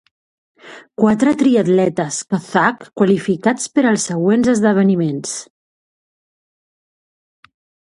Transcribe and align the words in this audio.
Quatre 1.01 1.33
triatletes 1.41 2.17
kazakh 2.33 2.87
qualificats 3.01 3.69
per 3.77 3.85
als 3.91 4.07
següents 4.11 4.51
esdeveniments. 4.55 5.39